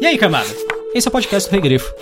E 0.00 0.06
aí, 0.06 0.18
camada? 0.18 0.48
Esse 0.94 1.08
é 1.08 1.10
o 1.10 1.12
podcast 1.12 1.48
do 1.48 1.52
Regrifo. 1.52 1.92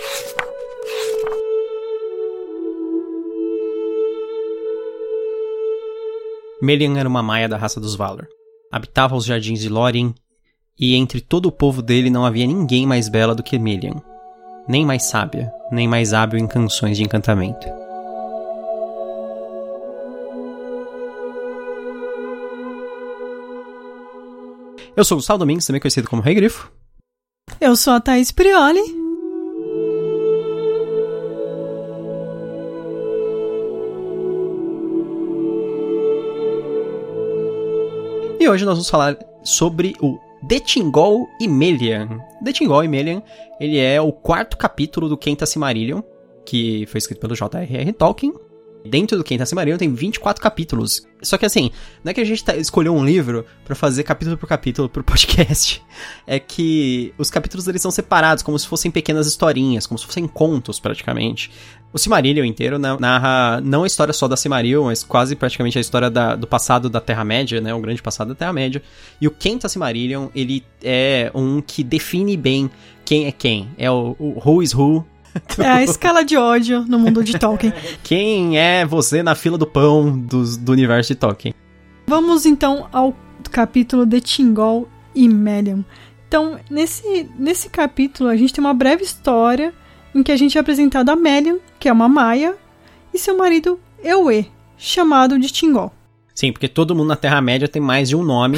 Melian 6.61 6.97
era 6.97 7.09
uma 7.09 7.23
maia 7.23 7.49
da 7.49 7.57
raça 7.57 7.79
dos 7.79 7.95
Valor. 7.95 8.27
Habitava 8.71 9.15
os 9.15 9.25
jardins 9.25 9.59
de 9.59 9.69
Lórien, 9.69 10.13
e 10.79 10.95
entre 10.95 11.21
todo 11.21 11.47
o 11.47 11.51
povo 11.51 11.81
dele 11.81 12.09
não 12.09 12.25
havia 12.25 12.45
ninguém 12.45 12.85
mais 12.85 13.09
bela 13.09 13.35
do 13.35 13.43
que 13.43 13.59
Melian. 13.59 14.01
Nem 14.67 14.85
mais 14.85 15.03
sábia, 15.03 15.51
nem 15.71 15.87
mais 15.87 16.13
hábil 16.13 16.39
em 16.39 16.47
canções 16.47 16.97
de 16.97 17.03
encantamento. 17.03 17.80
Eu 24.95 25.05
sou 25.05 25.15
o 25.15 25.19
Gustavo 25.19 25.39
Domingos, 25.39 25.65
também 25.65 25.79
conhecido 25.79 26.09
como 26.09 26.21
Rei 26.21 26.35
Grifo. 26.35 26.69
Eu 27.61 27.75
sou 27.77 27.93
a 27.93 28.01
Thaís 28.01 28.29
Prioli. 28.29 28.81
E 38.37 38.49
hoje 38.49 38.65
nós 38.65 38.73
vamos 38.73 38.89
falar 38.89 39.17
sobre 39.43 39.95
o 40.01 40.19
Detingol 40.43 41.25
e 41.39 41.47
Melian. 41.47 42.19
Detingol 42.41 42.83
e 42.83 42.87
Melian, 42.87 43.23
ele 43.61 43.77
é 43.77 44.01
o 44.01 44.11
quarto 44.11 44.57
capítulo 44.57 45.07
do 45.07 45.17
Quinta 45.17 45.45
Silmarillion, 45.45 46.01
que 46.45 46.85
foi 46.87 46.97
escrito 46.97 47.21
pelo 47.21 47.35
J.R.R. 47.35 47.93
Tolkien, 47.93 48.33
Dentro 48.85 49.17
do 49.17 49.23
Quinta 49.23 49.45
Silmarillion 49.45 49.77
tem 49.77 49.93
24 49.93 50.41
capítulos. 50.41 51.07
Só 51.21 51.37
que 51.37 51.45
assim, 51.45 51.69
não 52.03 52.09
é 52.09 52.13
que 52.13 52.21
a 52.21 52.25
gente 52.25 52.43
tá, 52.43 52.55
escolheu 52.55 52.95
um 52.95 53.05
livro 53.05 53.45
para 53.63 53.75
fazer 53.75 54.03
capítulo 54.03 54.37
por 54.37 54.47
capítulo 54.47 54.89
pro 54.89 55.03
podcast. 55.05 55.83
É 56.25 56.39
que 56.39 57.13
os 57.17 57.29
capítulos 57.29 57.67
eles 57.67 57.81
são 57.81 57.91
separados, 57.91 58.43
como 58.43 58.57
se 58.57 58.67
fossem 58.67 58.89
pequenas 58.89 59.27
historinhas, 59.27 59.85
como 59.85 59.99
se 59.99 60.05
fossem 60.05 60.27
contos 60.27 60.79
praticamente. 60.79 61.51
O 61.93 61.99
Silmarillion 61.99 62.45
inteiro 62.45 62.79
narra 62.79 63.61
não 63.61 63.83
a 63.83 63.87
história 63.87 64.13
só 64.13 64.27
da 64.27 64.37
Silmarillion, 64.37 64.85
mas 64.85 65.03
quase 65.03 65.35
praticamente 65.35 65.77
a 65.77 65.81
história 65.81 66.09
da, 66.09 66.35
do 66.35 66.47
passado 66.47 66.89
da 66.89 67.01
Terra-média, 67.01 67.59
né? 67.59 67.73
O 67.73 67.81
grande 67.81 68.01
passado 68.01 68.29
da 68.29 68.35
Terra-média. 68.35 68.81
E 69.19 69.27
o 69.27 69.31
Quinta 69.31 69.67
Silmarillion, 69.67 70.29
ele 70.33 70.63
é 70.81 71.29
um 71.35 71.61
que 71.61 71.83
define 71.83 72.37
bem 72.37 72.71
quem 73.03 73.27
é 73.27 73.31
quem. 73.31 73.69
É 73.77 73.91
o, 73.91 74.15
o 74.17 74.41
Who 74.43 74.63
is 74.63 74.73
Who 74.73 75.05
é 75.57 75.67
a 75.67 75.83
escala 75.83 76.23
de 76.23 76.37
ódio 76.37 76.85
no 76.87 76.99
mundo 76.99 77.23
de 77.23 77.37
Tolkien. 77.37 77.73
Quem 78.03 78.57
é 78.57 78.85
você 78.85 79.23
na 79.23 79.35
fila 79.35 79.57
do 79.57 79.65
pão 79.65 80.17
do, 80.17 80.57
do 80.57 80.71
universo 80.71 81.13
de 81.13 81.19
Tolkien? 81.19 81.53
Vamos 82.07 82.45
então 82.45 82.87
ao 82.91 83.15
capítulo 83.49 84.05
de 84.05 84.19
Tingol 84.21 84.87
e 85.15 85.27
Melian. 85.27 85.83
Então, 86.27 86.59
nesse, 86.69 87.29
nesse 87.37 87.69
capítulo, 87.69 88.29
a 88.29 88.37
gente 88.37 88.53
tem 88.53 88.63
uma 88.63 88.73
breve 88.73 89.03
história 89.03 89.73
em 90.13 90.23
que 90.23 90.31
a 90.31 90.37
gente 90.37 90.57
é 90.57 90.61
apresentado 90.61 91.09
a 91.09 91.15
Melian, 91.15 91.57
que 91.79 91.89
é 91.89 91.93
uma 91.93 92.07
maia, 92.07 92.55
e 93.13 93.17
seu 93.17 93.37
marido 93.37 93.79
Ewe, 94.03 94.49
chamado 94.77 95.37
de 95.37 95.49
Tingol. 95.49 95.91
Sim, 96.33 96.51
porque 96.51 96.67
todo 96.67 96.95
mundo 96.95 97.09
na 97.09 97.15
Terra-média 97.15 97.67
tem 97.67 97.81
mais 97.81 98.09
de 98.09 98.15
um 98.15 98.23
nome. 98.23 98.57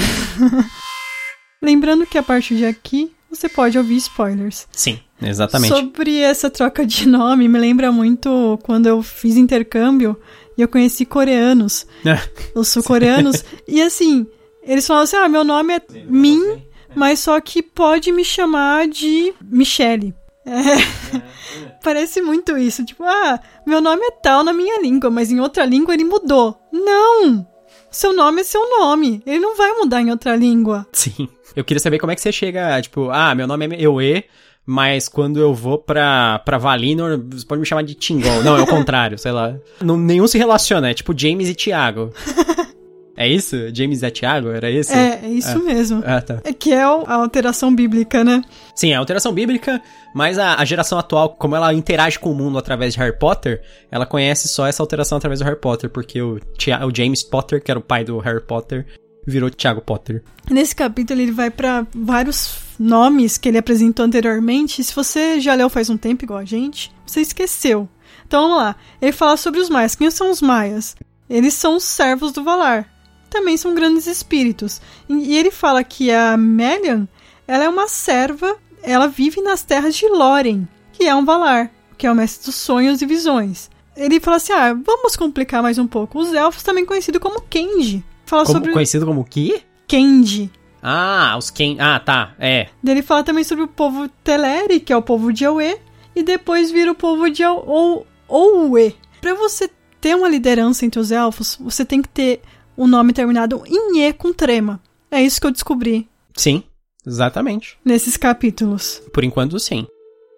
Lembrando 1.62 2.06
que 2.06 2.18
a 2.18 2.24
partir 2.24 2.56
de 2.56 2.66
aqui 2.66 3.12
você 3.30 3.50
pode 3.50 3.78
ouvir 3.78 3.98
spoilers. 3.98 4.68
Sim, 4.72 5.00
exatamente. 5.28 5.74
Sobre 5.74 6.20
essa 6.20 6.50
troca 6.50 6.86
de 6.86 7.08
nome, 7.10 7.48
me 7.48 7.60
lembra 7.60 7.92
muito 7.92 8.60
quando 8.64 8.88
eu 8.88 9.02
fiz 9.02 9.36
intercâmbio 9.36 10.18
e 10.58 10.62
eu 10.62 10.68
conheci 10.68 11.06
coreanos. 11.06 11.86
É. 12.06 12.20
os 12.56 12.68
sul-coreanos. 12.68 13.44
e 13.68 13.82
assim, 13.82 14.26
eles 14.64 14.86
falavam 14.86 15.04
assim: 15.04 15.16
ah, 15.18 15.30
meu 15.30 15.44
nome 15.44 15.74
é 15.76 15.82
Min, 16.08 16.62
mas 16.96 17.20
só 17.20 17.40
que 17.40 17.62
pode 17.62 18.12
me 18.12 18.24
chamar 18.24 18.88
de 18.88 19.34
Michelle. 19.42 20.14
É. 20.46 21.72
Parece 21.82 22.22
muito 22.22 22.58
isso. 22.58 22.84
Tipo, 22.84 23.06
ah, 23.06 23.40
meu 23.66 23.80
nome 23.80 24.06
é 24.06 24.12
tal 24.12 24.44
na 24.44 24.52
minha 24.52 24.82
língua, 24.82 25.10
mas 25.10 25.32
em 25.32 25.40
outra 25.40 25.64
língua 25.64 25.94
ele 25.94 26.04
mudou. 26.04 26.60
Não! 26.70 27.48
Seu 27.90 28.12
nome 28.12 28.42
é 28.42 28.44
seu 28.44 28.70
nome. 28.70 29.22
Ele 29.26 29.40
não 29.40 29.56
vai 29.56 29.72
mudar 29.72 30.02
em 30.02 30.12
outra 30.12 30.36
língua. 30.36 30.86
Sim. 30.92 31.30
Eu 31.56 31.64
queria 31.64 31.80
saber 31.80 32.00
como 32.00 32.12
é 32.12 32.16
que 32.16 32.22
você 32.22 32.32
chega, 32.32 32.82
tipo, 32.82 33.10
ah, 33.10 33.34
meu 33.36 33.48
nome 33.48 33.68
é 33.68 33.84
Eue, 33.84 34.26
mas 34.66 35.08
quando 35.10 35.40
eu 35.40 35.54
vou 35.54 35.78
pra, 35.78 36.40
pra 36.40 36.58
Valinor, 36.58 37.20
você 37.32 37.46
pode 37.46 37.60
me 37.60 37.66
chamar 37.66 37.84
de 37.84 37.96
Tingol. 37.96 38.44
Não, 38.44 38.58
é 38.58 38.62
o 38.62 38.68
contrário, 38.68 39.18
sei 39.18 39.32
lá. 39.32 39.56
Não, 39.82 39.98
nenhum 39.98 40.28
se 40.28 40.38
relaciona, 40.38 40.90
é 40.90 40.94
tipo 40.94 41.18
James 41.18 41.50
e 41.50 41.56
Thiago. 41.56 42.12
É 43.16 43.28
isso? 43.28 43.56
James 43.74 44.02
é 44.02 44.10
Tiago? 44.10 44.50
Era 44.50 44.72
isso? 44.72 44.92
É, 44.92 45.20
é 45.24 45.30
isso 45.30 45.58
é. 45.58 45.60
mesmo. 45.60 46.04
Ah, 46.06 46.20
tá. 46.20 46.42
É 46.44 46.52
que 46.52 46.72
é 46.72 46.82
a 46.82 47.14
alteração 47.14 47.74
bíblica, 47.74 48.24
né? 48.24 48.42
Sim, 48.76 48.92
é 48.92 48.96
a 48.96 49.00
alteração 49.00 49.32
bíblica, 49.32 49.82
mas 50.16 50.40
a, 50.40 50.56
a, 50.56 50.66
geração 50.66 50.98
atual, 50.98 51.30
como 51.30 51.56
ela 51.56 51.74
interage 51.74 52.18
com 52.18 52.32
o 52.32 52.36
mundo 52.36 52.58
através 52.58 52.94
de 52.94 53.00
Harry 53.00 53.18
Potter, 53.18 53.62
ela 53.92 54.06
conhece 54.06 54.48
só 54.48 54.66
essa 54.66 54.82
alteração 54.82 55.18
através 55.18 55.40
do 55.40 55.46
Harry 55.46 55.60
Potter, 55.60 55.90
porque 55.90 56.22
o, 56.22 56.38
o 56.38 56.96
James 56.96 57.22
Potter, 57.22 57.64
que 57.64 57.70
era 57.70 57.80
o 57.80 57.84
pai 57.84 58.04
do 58.04 58.18
Harry 58.18 58.42
Potter, 58.42 58.88
virou 59.28 59.50
Thiago 59.50 59.82
Potter. 59.82 60.24
Nesse 60.50 60.76
capítulo 60.76 61.22
ele 61.22 61.32
vai 61.32 61.52
para 61.52 61.86
vários 61.94 62.63
nomes 62.80 63.38
que 63.38 63.50
ele 63.50 63.58
apresentou 63.58 64.06
anteriormente. 64.06 64.84
Se 64.84 64.94
você 64.94 65.40
já 65.40 65.54
leu 65.54 65.70
faz 65.70 65.90
um 65.90 65.98
tempo 65.98 66.24
igual 66.26 66.40
a 66.40 66.46
gente, 66.46 66.94
você 67.06 67.22
esqueceu. 67.22 67.88
Então 68.26 68.44
vamos 68.44 68.58
lá. 68.58 68.76
Ele 69.02 69.12
fala 69.12 69.38
sobre 69.38 69.60
os 69.60 69.70
maias. 69.70 69.96
Quem 69.96 70.10
são 70.10 70.32
os 70.32 70.42
maias? 70.42 70.96
Eles 71.30 71.54
são 71.54 71.78
os 71.78 71.84
servos 71.84 72.32
do 72.32 72.44
Valar. 72.44 72.90
Também 73.30 73.58
são 73.58 73.74
grandes 73.74 74.08
espíritos. 74.08 74.82
E 75.10 75.36
ele 75.36 75.52
fala 75.52 75.84
que 75.84 76.12
a 76.12 76.38
Melian, 76.38 77.08
ela 77.48 77.64
é 77.64 77.70
uma 77.70 77.88
serva, 77.88 78.56
ela 78.82 79.08
vive 79.08 79.42
nas 79.42 79.64
terras 79.64 79.96
de 79.96 80.08
Lórien, 80.08 80.68
que 80.92 81.06
é 81.06 81.16
um 81.16 81.26
Valar, 81.26 81.72
que 81.98 82.06
é 82.06 82.12
o 82.12 82.16
mestre 82.16 82.46
dos 82.46 82.56
sonhos 82.56 83.02
e 83.02 83.06
visões. 83.06 83.70
Ele 83.96 84.20
fala 84.20 84.38
assim: 84.38 84.54
ah, 84.54 84.74
vamos 84.74 85.16
complicar 85.16 85.62
mais 85.62 85.78
um 85.78 85.88
pouco. 85.88 86.20
Os 86.20 86.34
elfos, 86.34 86.64
também 86.64 86.86
conhecidos 86.86 87.22
como 87.22 87.42
Kenji, 87.42 88.04
fala 88.26 88.46
como, 88.46 88.58
sobre. 88.58 88.74
Conhecido 88.74 89.06
como 89.06 89.22
o 89.22 89.26
quê? 89.26 89.62
Kenji. 89.88 90.52
Ah, 90.86 91.36
os 91.38 91.50
Ken. 91.50 91.78
Ah, 91.80 91.98
tá. 91.98 92.36
É. 92.38 92.68
Ele 92.86 93.02
fala 93.02 93.24
também 93.24 93.46
sobre 93.46 93.64
o 93.64 93.70
povo 93.70 94.10
Teleri, 94.22 94.82
que 94.82 94.92
é 94.92 94.98
o 94.98 95.02
povo 95.02 95.32
de 95.32 95.46
Aue. 95.46 95.80
E 96.14 96.22
depois 96.22 96.72
vira 96.72 96.92
o 96.92 96.96
povo 96.96 97.30
de 97.30 97.42
Oue. 97.46 98.96
Pra 99.22 99.34
você 99.34 99.70
ter 100.02 100.14
uma 100.16 100.28
liderança 100.28 100.86
entre 100.86 101.00
os 101.00 101.10
elfos, 101.10 101.58
você 101.60 101.86
tem 101.86 102.02
que 102.02 102.10
ter 102.10 102.42
o 102.76 102.84
um 102.84 102.88
nome 102.88 103.14
terminado 103.14 103.64
em 103.66 104.02
E 104.02 104.12
com 104.12 104.34
trema. 104.34 104.82
É 105.10 105.22
isso 105.22 105.40
que 105.40 105.48
eu 105.48 105.52
descobri. 105.52 106.10
Sim, 106.36 106.64
exatamente. 107.08 107.78
Nesses 107.86 108.18
capítulos. 108.18 109.02
Por 109.14 109.24
enquanto, 109.24 109.58
sim. 109.60 109.88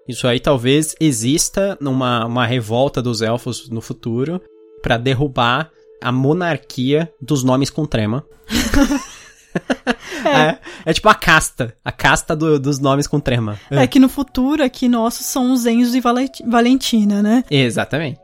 Isso 0.07 0.28
aí 0.28 0.39
talvez 0.39 0.95
exista 1.00 1.75
numa 1.81 2.25
uma 2.25 2.45
revolta 2.45 3.01
dos 3.01 3.23
elfos 3.23 3.67
no 3.69 3.81
futuro 3.81 4.39
para 4.84 4.97
derrubar 4.97 5.72
a 6.00 6.11
monarquia 6.11 7.11
dos 7.19 7.44
nomes 7.44 7.72
com 7.72 7.85
trema. 7.88 8.23
é. 10.23 10.29
É, 10.29 10.59
é. 10.85 10.93
tipo 10.93 11.09
a 11.09 11.15
casta. 11.15 11.75
A 11.83 11.91
casta 11.91 12.35
do, 12.35 12.59
dos 12.59 12.79
nomes 12.79 13.07
com 13.07 13.19
trema. 13.19 13.59
É. 13.69 13.85
que 13.87 13.99
no 13.99 14.09
futuro 14.09 14.63
aqui 14.63 14.87
nossos 14.87 15.25
são 15.25 15.51
os 15.51 15.65
Enzo 15.65 15.97
e 15.97 16.01
Valentina, 16.45 17.21
né? 17.21 17.43
Exatamente. 17.49 18.19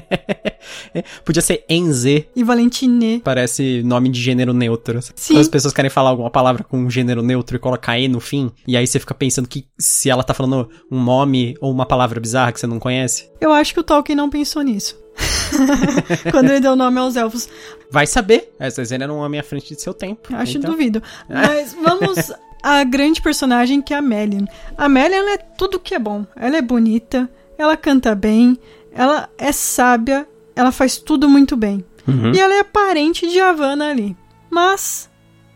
Podia 1.24 1.42
ser 1.42 1.64
Enze. 1.68 2.26
E 2.34 2.44
Valentine. 2.44 3.20
Parece 3.20 3.82
nome 3.84 4.08
de 4.08 4.20
gênero 4.20 4.52
neutro. 4.52 5.00
Sim. 5.14 5.34
Quando 5.34 5.40
as 5.40 5.48
pessoas 5.48 5.74
querem 5.74 5.90
falar 5.90 6.10
alguma 6.10 6.30
palavra 6.30 6.64
com 6.64 6.78
um 6.78 6.90
gênero 6.90 7.22
neutro 7.22 7.56
e 7.56 7.58
colocar 7.58 7.98
E 7.98 8.08
no 8.08 8.20
fim, 8.20 8.50
e 8.66 8.76
aí 8.76 8.86
você 8.86 8.98
fica 8.98 9.14
pensando 9.14 9.48
que 9.48 9.66
se 9.78 10.10
ela 10.10 10.22
tá 10.22 10.34
falando 10.34 10.68
um 10.90 11.02
nome 11.02 11.54
ou 11.60 11.70
uma 11.70 11.86
palavra 11.86 12.20
bizarra 12.20 12.52
que 12.52 12.60
você 12.60 12.66
não 12.66 12.78
conhece. 12.78 13.30
Eu 13.40 13.52
acho 13.52 13.74
que 13.74 13.80
o 13.80 13.84
Tolkien 13.84 14.16
não 14.16 14.30
pensou 14.30 14.62
nisso. 14.62 14.98
Quando 16.30 16.50
ele 16.50 16.60
deu 16.60 16.72
o 16.72 16.76
nome 16.76 16.98
aos 16.98 17.16
elfos. 17.16 17.48
Vai 17.90 18.06
saber. 18.06 18.52
Essas 18.58 18.92
eram 18.92 19.16
um 19.16 19.20
homem 19.20 19.40
à 19.40 19.42
frente 19.42 19.74
de 19.74 19.80
seu 19.80 19.92
tempo. 19.92 20.34
Acho 20.34 20.58
então... 20.58 20.70
duvido. 20.70 21.02
Mas 21.28 21.74
vamos 21.74 22.32
à 22.62 22.84
grande 22.84 23.20
personagem 23.20 23.82
que 23.82 23.92
é 23.92 23.96
a 23.96 24.02
Melian. 24.02 24.46
A 24.76 24.88
Melian 24.88 25.28
é 25.30 25.38
tudo 25.38 25.80
que 25.80 25.94
é 25.94 25.98
bom. 25.98 26.26
Ela 26.36 26.58
é 26.58 26.62
bonita, 26.62 27.28
ela 27.58 27.76
canta 27.76 28.14
bem, 28.14 28.58
ela 28.92 29.28
é 29.38 29.52
sábia, 29.52 30.26
ela 30.54 30.72
faz 30.72 30.98
tudo 30.98 31.28
muito 31.28 31.56
bem. 31.56 31.84
Uhum. 32.06 32.32
E 32.34 32.40
ela 32.40 32.54
é 32.54 32.64
parente 32.64 33.28
de 33.28 33.40
Havana 33.40 33.90
ali. 33.90 34.16
Mas 34.48 35.10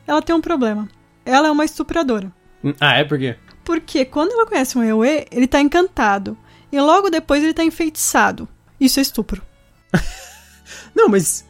ela 0.06 0.22
tem 0.22 0.34
um 0.34 0.40
problema. 0.40 0.88
Ela 1.25 1.49
é 1.49 1.50
uma 1.50 1.64
estupradora. 1.64 2.32
Ah, 2.81 2.94
é 2.94 3.05
por 3.05 3.19
quê? 3.19 3.37
Porque 3.64 4.05
quando 4.05 4.32
ela 4.32 4.46
conhece 4.46 4.76
um 4.76 4.82
Ewe, 4.82 5.26
ele 5.31 5.46
tá 5.46 5.60
encantado. 5.60 6.37
E 6.70 6.81
logo 6.81 7.10
depois 7.10 7.43
ele 7.43 7.55
tá 7.55 7.64
enfeitiçado. 7.64 8.49
Isso 8.78 8.99
é 8.99 9.02
estupro. 9.02 9.43
Não, 10.94 11.08
mas 11.08 11.44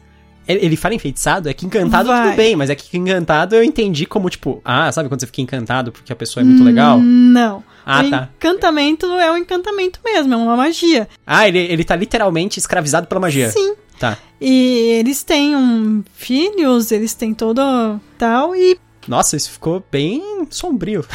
ele 0.47 0.75
fala 0.75 0.93
enfeitiçado? 0.93 1.49
É 1.49 1.53
que 1.53 1.65
encantado 1.65 2.09
Vai. 2.09 2.27
tudo 2.27 2.37
bem, 2.37 2.55
mas 2.55 2.69
é 2.69 2.75
que 2.75 2.97
encantado 2.97 3.55
eu 3.55 3.63
entendi 3.63 4.05
como, 4.05 4.29
tipo, 4.29 4.61
ah, 4.63 4.91
sabe 4.91 5.09
quando 5.09 5.21
você 5.21 5.25
fica 5.25 5.41
encantado 5.41 5.91
porque 5.91 6.13
a 6.13 6.15
pessoa 6.15 6.43
é 6.43 6.45
muito 6.45 6.63
legal? 6.63 6.99
Não. 6.99 7.63
Ah, 7.85 8.03
o 8.03 8.09
tá. 8.09 8.29
encantamento 8.35 9.05
é 9.05 9.31
um 9.31 9.37
encantamento 9.37 9.99
mesmo, 10.03 10.33
é 10.33 10.37
uma 10.37 10.55
magia. 10.55 11.07
Ah, 11.25 11.47
ele, 11.47 11.59
ele 11.59 11.83
tá 11.83 11.95
literalmente 11.95 12.59
escravizado 12.59 13.07
pela 13.07 13.21
magia. 13.21 13.49
Sim. 13.49 13.75
Tá. 13.99 14.17
E 14.39 14.97
eles 14.99 15.23
têm 15.23 15.55
um 15.55 16.03
filhos, 16.13 16.91
eles 16.91 17.13
têm 17.13 17.33
todo 17.33 17.99
tal, 18.17 18.55
e 18.55 18.77
Nossa, 19.07 19.37
isso 19.37 19.51
ficou 19.51 19.83
bem 19.91 20.45
sombrio. 20.49 21.05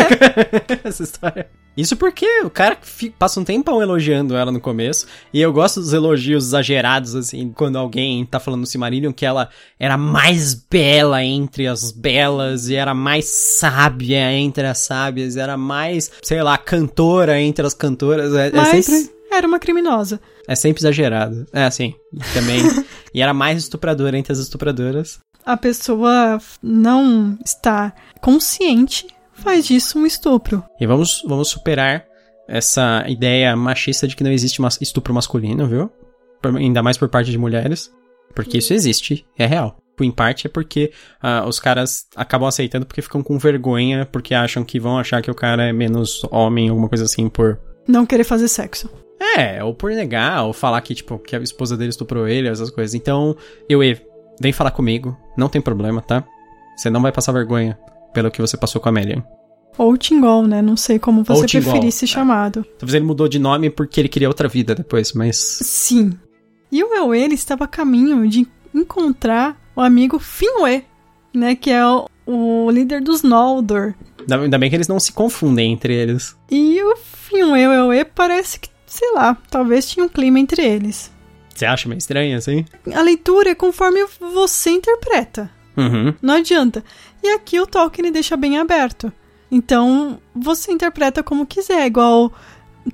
É. 0.00 0.78
Essa 0.88 1.02
história. 1.02 1.48
Isso 1.78 1.96
porque 1.96 2.26
o 2.42 2.50
cara 2.50 2.76
passa 3.16 3.38
um 3.38 3.44
tempão 3.44 3.80
elogiando 3.80 4.34
ela 4.34 4.50
no 4.50 4.60
começo. 4.60 5.06
E 5.32 5.40
eu 5.40 5.52
gosto 5.52 5.78
dos 5.78 5.92
elogios 5.92 6.46
exagerados, 6.46 7.14
assim, 7.14 7.52
quando 7.52 7.78
alguém 7.78 8.26
tá 8.26 8.40
falando 8.40 8.62
no 8.62 8.66
Silmarillion 8.66 9.12
que 9.12 9.24
ela 9.24 9.48
era 9.78 9.96
mais 9.96 10.54
bela 10.54 11.22
entre 11.22 11.68
as 11.68 11.92
belas, 11.92 12.68
e 12.68 12.74
era 12.74 12.94
mais 12.94 13.26
sábia 13.26 14.32
entre 14.32 14.66
as 14.66 14.78
sábias, 14.78 15.36
era 15.36 15.56
mais, 15.56 16.10
sei 16.20 16.42
lá, 16.42 16.58
cantora 16.58 17.40
entre 17.40 17.64
as 17.64 17.74
cantoras. 17.74 18.34
É, 18.34 18.48
é 18.48 18.50
Mas 18.50 18.84
sempre. 18.84 19.14
era 19.30 19.46
uma 19.46 19.60
criminosa. 19.60 20.20
É 20.48 20.56
sempre 20.56 20.80
exagerado. 20.80 21.46
É 21.52 21.62
assim. 21.62 21.94
Também. 22.34 22.60
e 23.14 23.22
era 23.22 23.32
mais 23.32 23.56
estupradora 23.56 24.18
entre 24.18 24.32
as 24.32 24.40
estupradoras. 24.40 25.20
A 25.46 25.56
pessoa 25.56 26.40
não 26.60 27.38
está 27.44 27.94
consciente, 28.20 29.06
faz 29.38 29.66
disso 29.66 29.98
um 29.98 30.06
estupro. 30.06 30.62
E 30.80 30.86
vamos, 30.86 31.22
vamos 31.26 31.48
superar 31.48 32.04
essa 32.48 33.04
ideia 33.08 33.54
machista 33.56 34.06
de 34.08 34.16
que 34.16 34.24
não 34.24 34.30
existe 34.30 34.60
mas- 34.60 34.78
estupro 34.80 35.12
masculino, 35.12 35.66
viu? 35.66 35.90
Por- 36.40 36.56
ainda 36.56 36.82
mais 36.82 36.96
por 36.96 37.08
parte 37.08 37.30
de 37.30 37.38
mulheres. 37.38 37.92
Porque 38.34 38.58
isso 38.58 38.72
existe, 38.74 39.26
é 39.38 39.46
real. 39.46 39.76
Em 40.00 40.12
parte 40.12 40.46
é 40.46 40.50
porque 40.50 40.92
ah, 41.20 41.44
os 41.46 41.58
caras 41.58 42.06
acabam 42.14 42.46
aceitando 42.48 42.86
porque 42.86 43.02
ficam 43.02 43.20
com 43.22 43.36
vergonha, 43.36 44.06
porque 44.06 44.32
acham 44.32 44.62
que 44.64 44.78
vão 44.78 44.96
achar 44.96 45.20
que 45.20 45.30
o 45.30 45.34
cara 45.34 45.64
é 45.64 45.72
menos 45.72 46.22
homem, 46.30 46.68
alguma 46.68 46.88
coisa 46.88 47.04
assim, 47.04 47.28
por. 47.28 47.58
Não 47.86 48.06
querer 48.06 48.22
fazer 48.22 48.46
sexo. 48.46 48.88
É, 49.36 49.64
ou 49.64 49.74
por 49.74 49.90
negar, 49.90 50.44
ou 50.44 50.52
falar 50.52 50.80
que, 50.82 50.94
tipo, 50.94 51.18
que 51.18 51.34
a 51.34 51.40
esposa 51.40 51.76
dele 51.76 51.90
estuprou 51.90 52.28
ele, 52.28 52.48
essas 52.48 52.70
coisas. 52.70 52.94
Então, 52.94 53.36
eu, 53.68 53.80
vem 54.40 54.52
falar 54.52 54.70
comigo, 54.70 55.16
não 55.36 55.48
tem 55.48 55.60
problema, 55.60 56.00
tá? 56.00 56.24
Você 56.76 56.88
não 56.88 57.02
vai 57.02 57.10
passar 57.10 57.32
vergonha 57.32 57.76
pelo 58.18 58.32
que 58.32 58.40
você 58.40 58.56
passou 58.56 58.80
com 58.80 58.88
a 58.88 58.90
Amélia. 58.90 59.24
Ou 59.76 59.96
Tingol, 59.96 60.44
né? 60.44 60.60
Não 60.60 60.76
sei 60.76 60.98
como 60.98 61.22
você 61.22 61.60
preferir 61.60 61.92
ser 61.92 62.06
é. 62.06 62.08
chamado. 62.08 62.66
Talvez 62.76 62.94
ele 62.94 63.04
mudou 63.04 63.28
de 63.28 63.38
nome 63.38 63.70
porque 63.70 64.00
ele 64.00 64.08
queria 64.08 64.26
outra 64.26 64.48
vida 64.48 64.74
depois, 64.74 65.12
mas. 65.12 65.36
Sim. 65.36 66.18
E 66.70 66.82
o 66.82 66.92
Ewe, 66.92 67.16
ele 67.16 67.34
estava 67.34 67.64
a 67.64 67.68
caminho 67.68 68.28
de 68.28 68.44
encontrar 68.74 69.56
o 69.76 69.80
amigo 69.80 70.18
Finwë, 70.18 70.82
né? 71.32 71.54
Que 71.54 71.70
é 71.70 71.86
o, 71.86 72.08
o 72.26 72.68
líder 72.72 73.00
dos 73.00 73.22
Noldor. 73.22 73.94
Ainda 74.28 74.58
bem 74.58 74.68
que 74.68 74.74
eles 74.74 74.88
não 74.88 74.98
se 74.98 75.12
confundem 75.12 75.72
entre 75.72 75.94
eles. 75.94 76.36
E 76.50 76.82
o 76.82 76.96
Finwë 76.96 77.60
e 77.60 77.68
o 77.68 77.92
Ewe 77.92 78.04
parece 78.04 78.58
que, 78.58 78.68
sei 78.84 79.12
lá, 79.14 79.36
talvez 79.48 79.88
tinha 79.88 80.04
um 80.04 80.08
clima 80.08 80.40
entre 80.40 80.66
eles. 80.66 81.12
Você 81.54 81.64
acha 81.64 81.88
meio 81.88 81.98
estranho 81.98 82.36
assim? 82.36 82.64
A 82.92 83.00
leitura 83.00 83.50
é 83.50 83.54
conforme 83.54 84.04
você 84.20 84.70
interpreta. 84.70 85.48
Uhum. 85.78 86.12
Não 86.20 86.34
adianta. 86.34 86.84
E 87.22 87.28
aqui 87.30 87.60
o 87.60 87.66
Tolkien 87.66 88.12
deixa 88.12 88.36
bem 88.36 88.58
aberto. 88.58 89.12
Então, 89.50 90.20
você 90.34 90.72
interpreta 90.72 91.22
como 91.22 91.46
quiser. 91.46 91.86
Igual 91.86 92.32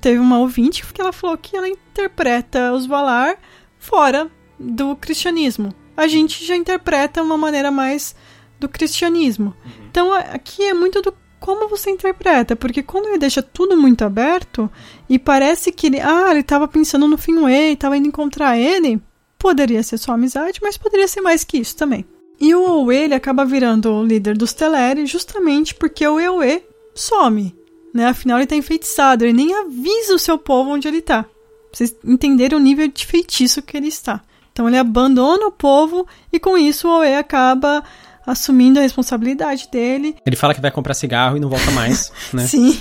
teve 0.01 0.19
uma 0.19 0.39
ouvinte 0.39 0.85
que 0.93 1.01
ela 1.01 1.13
falou 1.13 1.37
que 1.37 1.55
ela 1.55 1.67
interpreta 1.67 2.73
os 2.73 2.85
Valar 2.85 3.37
fora 3.79 4.29
do 4.59 4.95
cristianismo. 4.95 5.73
A 5.95 6.07
gente 6.07 6.43
já 6.45 6.55
interpreta 6.55 7.21
uma 7.21 7.37
maneira 7.37 7.71
mais 7.71 8.15
do 8.59 8.67
cristianismo. 8.67 9.53
Então, 9.89 10.11
a- 10.13 10.19
aqui 10.19 10.63
é 10.63 10.73
muito 10.73 11.01
do 11.01 11.13
como 11.39 11.67
você 11.67 11.91
interpreta, 11.91 12.55
porque 12.55 12.81
quando 12.81 13.05
ele 13.07 13.19
deixa 13.19 13.43
tudo 13.43 13.77
muito 13.77 14.03
aberto 14.03 14.71
e 15.07 15.19
parece 15.19 15.71
que 15.71 15.85
ele, 15.87 15.99
ah, 15.99 16.31
ele 16.31 16.41
tava 16.41 16.67
pensando 16.67 17.07
no 17.07 17.17
Finwë, 17.17 17.75
tava 17.77 17.95
indo 17.95 18.07
encontrar 18.07 18.57
ele, 18.57 18.99
poderia 19.37 19.83
ser 19.83 19.97
só 19.99 20.13
amizade, 20.13 20.59
mas 20.63 20.75
poderia 20.77 21.07
ser 21.07 21.21
mais 21.21 21.43
que 21.43 21.57
isso 21.57 21.75
também. 21.75 22.03
E 22.39 22.53
o 22.53 22.61
Owe, 22.81 22.95
ele 22.95 23.13
acaba 23.13 23.45
virando 23.45 23.91
o 23.91 24.03
líder 24.05 24.37
dos 24.37 24.53
Teleri 24.53 25.05
justamente 25.05 25.73
porque 25.73 26.05
o 26.07 26.19
Ewe 26.19 26.63
some, 26.93 27.55
né? 27.93 28.07
Afinal, 28.07 28.37
ele 28.39 28.47
tá 28.47 28.55
enfeitiçado, 28.55 29.23
ele 29.23 29.33
nem 29.33 29.53
avisa 29.55 30.13
o 30.13 30.19
seu 30.19 30.37
povo 30.37 30.71
onde 30.71 30.87
ele 30.87 31.01
tá. 31.01 31.23
Pra 31.23 31.29
vocês 31.71 31.95
entenderem 32.03 32.57
o 32.57 32.61
nível 32.61 32.87
de 32.87 33.05
feitiço 33.05 33.61
que 33.61 33.75
ele 33.77 33.87
está. 33.87 34.21
Então 34.51 34.67
ele 34.67 34.77
abandona 34.77 35.47
o 35.47 35.51
povo 35.51 36.07
e 36.31 36.39
com 36.39 36.57
isso 36.57 36.87
o 36.87 36.91
Owe 36.97 37.15
acaba 37.15 37.83
assumindo 38.25 38.79
a 38.79 38.81
responsabilidade 38.81 39.67
dele. 39.71 40.15
Ele 40.25 40.35
fala 40.35 40.53
que 40.53 40.61
vai 40.61 40.71
comprar 40.71 40.93
cigarro 40.93 41.37
e 41.37 41.39
não 41.39 41.49
volta 41.49 41.69
mais, 41.71 42.11
né? 42.33 42.47
Sim, 42.47 42.71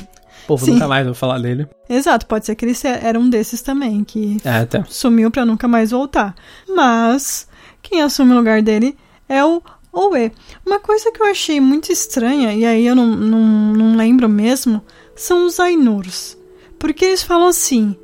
O 0.45 0.47
povo 0.47 0.65
sim. 0.65 0.73
nunca 0.73 0.89
mais 0.89 1.05
vai 1.05 1.15
falar 1.15 1.39
dele. 1.39 1.67
exato, 1.89 2.27
pode 2.27 2.47
ser 2.47 2.55
que 2.55 2.65
ele 2.65 2.75
era 3.03 3.19
um 3.19 3.29
desses 3.29 3.61
também, 3.62 4.03
que 4.05 4.39
É, 4.45 4.65
tá. 4.65 4.85
sumiu 4.89 5.31
pra 5.31 5.45
nunca 5.45 5.69
mais 5.69 5.91
voltar. 5.91 6.35
Mas 6.69 7.47
quem 7.83 8.00
assume 8.03 8.33
o 8.33 8.37
lugar 8.37 8.62
dele 8.62 8.97
é 9.29 9.44
o 9.44 9.62
Owe. 9.93 10.32
Uma 10.67 10.81
coisa 10.81 11.12
que 11.12 11.23
eu 11.23 11.26
achei 11.26 11.61
muito 11.61 11.93
estranha, 11.93 12.53
e 12.53 12.65
aí 12.65 12.87
eu 12.87 12.94
não, 12.94 13.06
não, 13.06 13.73
não 13.73 13.97
lembro 13.97 14.29
mesmo, 14.29 14.82
são 15.15 15.47
os 15.47 15.61
Ainurs. 15.61 16.37
Porque 16.79 17.05
eles 17.05 17.23
falam 17.23 17.49
assim, 17.49 17.97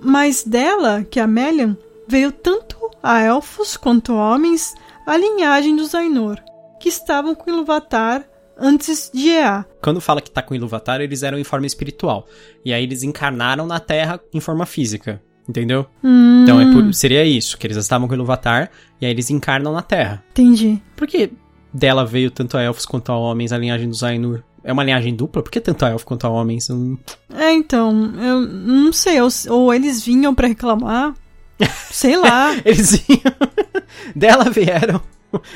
mas 0.00 0.42
dela, 0.42 1.04
que 1.04 1.20
é 1.20 1.22
a 1.22 1.26
Melian, 1.26 1.76
veio 2.08 2.32
tanto 2.32 2.76
a 3.02 3.20
elfos 3.20 3.76
quanto 3.76 4.14
homens 4.14 4.74
a 5.06 5.16
linhagem 5.16 5.76
dos 5.76 5.94
Ainur, 5.94 6.38
que 6.80 6.88
estavam 6.88 7.34
com 7.34 7.50
Ilúvatar 7.50 8.24
antes 8.56 9.10
de 9.12 9.28
Ea. 9.28 9.66
Quando 9.82 10.00
fala 10.00 10.20
que 10.20 10.30
tá 10.30 10.42
com 10.42 10.54
Ilúvatar, 10.54 11.00
eles 11.00 11.22
eram 11.22 11.38
em 11.38 11.44
forma 11.44 11.66
espiritual. 11.66 12.26
E 12.64 12.72
aí 12.72 12.82
eles 12.82 13.02
encarnaram 13.02 13.66
na 13.66 13.80
Terra 13.80 14.20
em 14.32 14.40
forma 14.40 14.64
física. 14.64 15.22
Entendeu? 15.48 15.86
Hum, 16.02 16.42
Então 16.42 16.60
é 16.60 16.72
por- 16.72 16.94
seria 16.94 17.24
isso, 17.24 17.58
que 17.58 17.66
eles 17.66 17.76
estavam 17.76 18.08
com 18.08 18.14
Ilúvatar 18.14 18.70
e 19.00 19.04
aí 19.04 19.10
eles 19.12 19.28
encarnam 19.30 19.72
na 19.72 19.82
Terra. 19.82 20.22
Entendi. 20.30 20.80
Por 20.96 21.06
que 21.06 21.30
dela 21.72 22.04
veio 22.06 22.30
tanto 22.30 22.56
a 22.56 22.62
elfos 22.62 22.86
quanto 22.86 23.12
a 23.12 23.16
homens 23.18 23.52
a 23.52 23.58
linhagem 23.58 23.88
dos 23.88 24.02
Ainur? 24.02 24.42
É 24.62 24.72
uma 24.72 24.82
linhagem 24.84 25.14
dupla? 25.14 25.42
Por 25.42 25.50
que 25.50 25.60
tanto 25.60 25.84
a 25.84 25.90
elfo 25.90 26.06
quanto 26.06 26.26
a 26.26 26.30
homens? 26.30 26.70
Hum, 26.70 26.96
É, 27.36 27.52
então, 27.52 28.14
eu 28.18 28.40
não 28.40 28.92
sei, 28.92 29.20
ou, 29.20 29.28
ou 29.50 29.74
eles 29.74 30.02
vinham 30.02 30.34
pra 30.34 30.48
reclamar, 30.48 31.12
sei 31.90 32.16
lá. 32.16 32.54
Eles 32.64 32.96
vinham. 33.06 33.22
dela 34.16 34.44
vieram. 34.50 35.00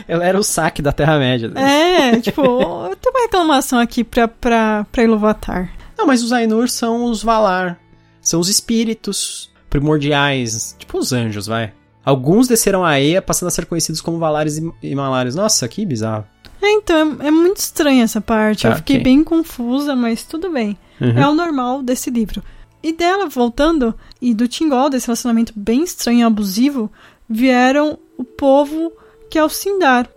Ela 0.06 0.26
era 0.26 0.38
o 0.38 0.42
saque 0.42 0.82
da 0.82 0.92
Terra-média. 0.92 1.50
É, 1.56 2.18
tipo, 2.20 2.42
eu 2.42 2.96
tenho 2.96 3.14
uma 3.14 3.22
reclamação 3.22 3.78
aqui 3.78 4.02
pra, 4.04 4.26
pra, 4.28 4.84
pra 4.92 5.02
Iluvatar. 5.04 5.70
Não, 5.96 6.06
mas 6.06 6.22
os 6.22 6.32
Ainur 6.32 6.68
são 6.68 7.04
os 7.06 7.22
Valar. 7.22 7.78
São 8.20 8.40
os 8.40 8.48
espíritos 8.48 9.50
primordiais. 9.68 10.74
Tipo 10.78 10.98
os 10.98 11.12
anjos, 11.12 11.46
vai. 11.46 11.72
Alguns 12.04 12.48
desceram 12.48 12.84
a 12.84 12.98
Eia, 12.98 13.20
passando 13.20 13.48
a 13.48 13.50
ser 13.50 13.66
conhecidos 13.66 14.00
como 14.00 14.18
Valares 14.18 14.60
e 14.82 14.94
Malares. 14.94 15.34
Nossa, 15.34 15.68
que 15.68 15.84
bizarro. 15.84 16.24
É, 16.60 16.72
então, 16.72 17.18
é, 17.20 17.26
é 17.28 17.30
muito 17.30 17.58
estranha 17.58 18.04
essa 18.04 18.20
parte. 18.20 18.62
Tá, 18.62 18.70
eu 18.70 18.76
fiquei 18.76 18.96
ok. 18.96 19.04
bem 19.04 19.22
confusa, 19.22 19.94
mas 19.94 20.24
tudo 20.24 20.50
bem. 20.50 20.76
Uhum. 21.00 21.18
É 21.18 21.28
o 21.28 21.34
normal 21.34 21.82
desse 21.82 22.10
livro. 22.10 22.42
E 22.82 22.92
dela, 22.92 23.28
voltando, 23.28 23.94
e 24.22 24.32
do 24.32 24.48
Tingol, 24.48 24.88
desse 24.88 25.06
relacionamento 25.06 25.52
bem 25.56 25.82
estranho 25.82 26.20
e 26.20 26.22
abusivo, 26.22 26.90
vieram 27.28 27.98
o 28.16 28.24
povo 28.24 28.92
que 29.30 29.38
é 29.38 29.44
o 29.44 29.48
Sindar, 29.48 30.08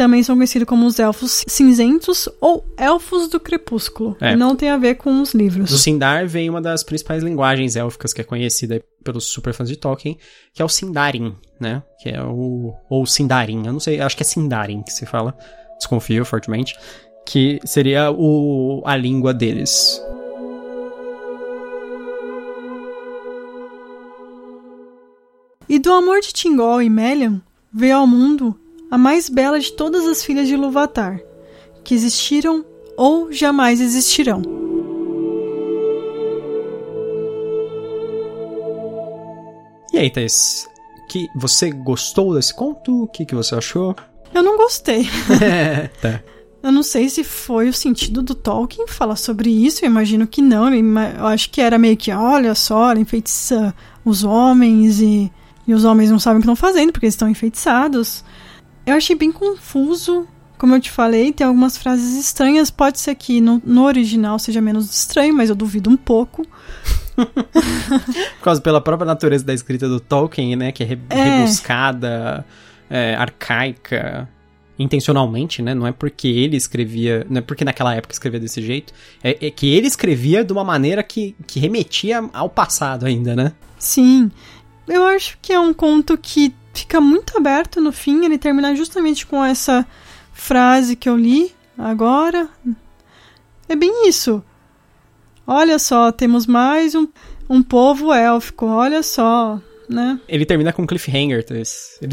também 0.00 0.22
são 0.22 0.34
conhecidos 0.34 0.66
como 0.66 0.86
os 0.86 0.98
Elfos 0.98 1.44
Cinzentos 1.46 2.26
ou 2.40 2.64
Elfos 2.78 3.28
do 3.28 3.38
Crepúsculo. 3.38 4.16
É. 4.18 4.34
Não 4.34 4.56
tem 4.56 4.70
a 4.70 4.78
ver 4.78 4.94
com 4.94 5.20
os 5.20 5.34
livros. 5.34 5.68
Do 5.68 5.76
Sindar 5.76 6.26
vem 6.26 6.48
uma 6.48 6.62
das 6.62 6.82
principais 6.82 7.22
linguagens 7.22 7.76
élficas 7.76 8.14
que 8.14 8.22
é 8.22 8.24
conhecida 8.24 8.82
pelos 9.04 9.26
superfãs 9.26 9.68
de 9.68 9.76
Tolkien, 9.76 10.16
que 10.54 10.62
é 10.62 10.64
o 10.64 10.70
Sindarin, 10.70 11.36
né? 11.60 11.82
Que 12.00 12.08
é 12.08 12.22
o. 12.22 12.72
Ou 12.88 13.04
Sindarin, 13.04 13.66
eu 13.66 13.74
não 13.74 13.78
sei, 13.78 14.00
acho 14.00 14.16
que 14.16 14.22
é 14.22 14.24
Sindarin 14.24 14.80
que 14.80 14.90
se 14.90 15.04
fala. 15.04 15.36
Desconfio 15.76 16.24
fortemente. 16.24 16.74
Que 17.26 17.60
seria 17.66 18.10
o, 18.10 18.82
a 18.86 18.96
língua 18.96 19.34
deles. 19.34 20.02
E 25.68 25.78
do 25.78 25.92
amor 25.92 26.22
de 26.22 26.32
Tingol 26.32 26.80
e 26.80 26.88
Melian 26.88 27.42
veio 27.70 27.96
ao 27.96 28.06
mundo 28.06 28.58
a 28.90 28.98
mais 28.98 29.28
bela 29.28 29.58
de 29.60 29.72
todas 29.72 30.06
as 30.06 30.24
filhas 30.24 30.48
de 30.48 30.54
Ilúvatar, 30.54 31.20
que 31.84 31.94
existiram 31.94 32.64
ou 32.96 33.32
jamais 33.32 33.80
existirão. 33.80 34.42
E 39.92 39.98
aí, 39.98 40.10
Thaís? 40.10 40.68
Que, 41.08 41.28
você 41.34 41.70
gostou 41.70 42.34
desse 42.34 42.54
conto? 42.54 43.04
O 43.04 43.08
que, 43.08 43.24
que 43.24 43.34
você 43.34 43.54
achou? 43.54 43.94
Eu 44.32 44.42
não 44.42 44.56
gostei. 44.56 45.08
tá. 46.00 46.20
Eu 46.62 46.70
não 46.70 46.82
sei 46.82 47.08
se 47.08 47.24
foi 47.24 47.68
o 47.68 47.72
sentido 47.72 48.22
do 48.22 48.34
Tolkien 48.34 48.86
falar 48.86 49.16
sobre 49.16 49.48
isso, 49.50 49.82
eu 49.84 49.88
imagino 49.90 50.26
que 50.26 50.42
não. 50.42 50.68
Eu 50.68 50.74
ima- 50.74 51.14
eu 51.18 51.26
acho 51.26 51.50
que 51.50 51.60
era 51.60 51.78
meio 51.78 51.96
que, 51.96 52.12
olha 52.12 52.54
só, 52.54 52.90
ela 52.90 53.00
enfeitiça 53.00 53.74
os 54.04 54.22
homens 54.24 55.00
e, 55.00 55.32
e 55.66 55.72
os 55.72 55.84
homens 55.84 56.10
não 56.10 56.18
sabem 56.18 56.38
o 56.38 56.40
que 56.42 56.44
estão 56.44 56.56
fazendo 56.56 56.92
porque 56.92 57.06
eles 57.06 57.14
estão 57.14 57.28
enfeitiçados. 57.30 58.22
Eu 58.86 58.94
achei 58.94 59.14
bem 59.16 59.30
confuso. 59.32 60.26
Como 60.58 60.74
eu 60.74 60.80
te 60.80 60.90
falei, 60.90 61.32
tem 61.32 61.46
algumas 61.46 61.78
frases 61.78 62.18
estranhas. 62.18 62.70
Pode 62.70 63.00
ser 63.00 63.14
que 63.14 63.40
no, 63.40 63.62
no 63.64 63.84
original 63.84 64.38
seja 64.38 64.60
menos 64.60 64.90
estranho, 64.94 65.32
mas 65.34 65.48
eu 65.48 65.56
duvido 65.56 65.88
um 65.88 65.96
pouco. 65.96 66.46
Por 67.16 68.42
causa 68.42 68.60
pela 68.60 68.80
própria 68.80 69.06
natureza 69.06 69.44
da 69.44 69.54
escrita 69.54 69.88
do 69.88 70.00
Tolkien, 70.00 70.56
né? 70.56 70.72
Que 70.72 70.82
é, 70.82 70.86
re- 70.86 70.98
É. 71.10 71.22
rebuscada, 71.38 72.44
é, 72.88 73.14
arcaica. 73.14 74.28
intencionalmente, 74.78 75.60
né? 75.60 75.74
Não 75.74 75.86
é 75.86 75.92
porque 75.92 76.26
ele 76.28 76.56
escrevia, 76.56 77.26
não 77.28 77.38
é 77.38 77.40
porque 77.42 77.64
naquela 77.66 77.94
época 77.94 78.14
escrevia 78.14 78.40
desse 78.40 78.62
jeito, 78.62 78.94
é, 79.22 79.36
é, 79.46 79.50
que 79.50 79.68
ele 79.68 79.86
escrevia 79.86 80.42
de 80.42 80.54
uma 80.54 80.64
maneira 80.64 81.02
que, 81.02 81.36
que 81.46 81.60
remetia 81.60 82.24
ao 82.32 82.48
passado 82.48 83.04
ainda, 83.04 83.36
né? 83.36 83.52
Sim. 83.78 84.30
Eu 84.88 85.04
acho 85.04 85.36
que 85.42 85.52
é 85.52 85.60
um 85.60 85.74
conto 85.74 86.16
que 86.16 86.54
fica 86.72 87.00
muito 87.00 87.36
aberto 87.36 87.80
no 87.80 87.92
fim, 87.92 88.24
ele 88.24 88.38
termina 88.38 88.74
justamente 88.74 89.26
com 89.26 89.44
essa 89.44 89.86
frase 90.32 90.96
que 90.96 91.08
eu 91.08 91.16
li 91.16 91.52
agora. 91.76 92.48
É 93.68 93.76
bem 93.76 94.08
isso. 94.08 94.42
Olha 95.46 95.78
só, 95.78 96.12
temos 96.12 96.46
mais 96.46 96.94
um, 96.94 97.08
um 97.48 97.62
povo 97.62 98.12
élfico, 98.12 98.66
olha 98.66 99.02
só, 99.02 99.60
né? 99.88 100.20
Ele 100.28 100.46
termina 100.46 100.72
com 100.72 100.86
cliffhanger, 100.86 101.44
ele, 101.50 101.62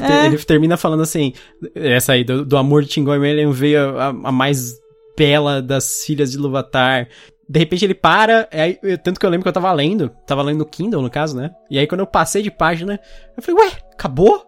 é. 0.02 0.26
ele, 0.26 0.38
termina 0.40 0.76
falando 0.76 1.04
assim, 1.04 1.34
essa 1.76 2.14
aí, 2.14 2.24
do, 2.24 2.44
do 2.44 2.58
amor 2.58 2.82
de 2.82 2.90
Tingon 2.90 3.16
e 3.16 3.20
Melian 3.20 3.52
veio 3.52 3.98
a, 4.00 4.08
a, 4.08 4.32
mais 4.32 4.74
bela 5.16 5.62
das 5.62 6.04
filhas 6.04 6.32
de 6.32 6.38
Luvatar. 6.38 7.08
De 7.48 7.60
repente 7.60 7.86
ele 7.86 7.94
para, 7.94 8.50
aí, 8.52 8.80
tanto 9.04 9.20
que 9.20 9.26
eu 9.26 9.30
lembro 9.30 9.44
que 9.44 9.50
eu 9.50 9.54
tava 9.54 9.72
lendo, 9.72 10.10
tava 10.26 10.42
lendo 10.42 10.60
no 10.60 10.66
Kindle, 10.66 11.02
no 11.02 11.10
caso, 11.10 11.38
né? 11.38 11.52
E 11.70 11.78
aí 11.78 11.86
quando 11.86 12.02
eu 12.02 12.08
passei 12.08 12.42
de 12.42 12.50
página, 12.50 13.00
eu 13.38 13.44
falei, 13.44 13.66
ué, 13.66 13.72
acabou? 13.94 14.47